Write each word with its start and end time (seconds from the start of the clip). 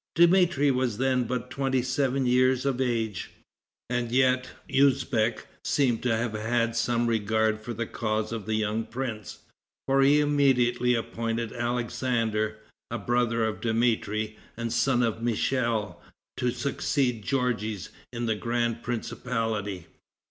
Dmitri 0.15 0.71
was 0.71 0.97
then 0.97 1.25
but 1.25 1.51
twenty 1.51 1.83
seven 1.83 2.25
years 2.25 2.65
of 2.65 2.81
age. 2.81 3.29
And 3.87 4.11
yet 4.11 4.49
Usbeck 4.67 5.45
seems 5.63 6.01
to 6.01 6.17
have 6.17 6.33
had 6.33 6.75
some 6.75 7.05
regard 7.05 7.61
for 7.61 7.71
the 7.75 7.85
cause 7.85 8.31
of 8.31 8.47
the 8.47 8.55
young 8.55 8.85
prince, 8.85 9.41
for 9.87 10.01
he 10.01 10.19
immediately 10.19 10.95
appointed 10.95 11.53
Alexander, 11.53 12.57
a 12.89 12.97
brother 12.97 13.45
of 13.45 13.61
Dmitri, 13.61 14.39
and 14.57 14.73
son 14.73 15.03
of 15.03 15.21
Michel, 15.21 16.01
to 16.37 16.49
succeed 16.49 17.23
Georges 17.23 17.89
in 18.11 18.25
the 18.25 18.33
grand 18.33 18.81
principality. 18.81 19.85